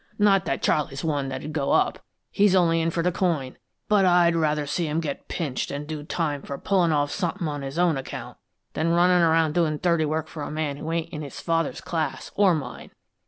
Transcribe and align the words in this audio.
Not 0.17 0.45
that 0.45 0.63
Charley's 0.63 1.03
one 1.03 1.29
that'd 1.29 1.53
go 1.53 1.73
up 1.73 2.03
he's 2.31 2.55
only 2.55 2.81
in 2.81 2.87
it 2.87 2.91
for 2.91 3.03
the 3.03 3.11
coin 3.11 3.57
but 3.87 4.03
I'd 4.03 4.35
rather 4.35 4.65
see 4.65 4.87
him 4.87 4.99
get 4.99 5.27
pinched 5.27 5.71
an' 5.71 5.85
do 5.85 6.01
time 6.03 6.41
for 6.41 6.57
pullin' 6.57 6.91
off 6.91 7.11
somethin' 7.11 7.47
on 7.47 7.61
his 7.61 7.77
own 7.77 7.97
account, 7.97 8.39
than 8.73 8.93
runnin' 8.93 9.21
around 9.21 9.53
doin' 9.53 9.77
dirty 9.79 10.05
work 10.05 10.27
for 10.27 10.41
a 10.41 10.49
man 10.49 10.77
who 10.77 10.91
ain't 10.91 11.13
in 11.13 11.21
his 11.21 11.39
father's 11.39 11.81
class, 11.81 12.31
or 12.35 12.55
mine. 12.55 12.89